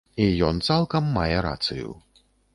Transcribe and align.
І 0.23 0.25
ён 0.47 0.61
цалкам 0.69 1.13
мае 1.19 1.37
рацыю. 1.49 1.89